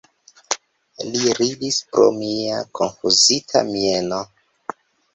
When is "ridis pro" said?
1.41-2.07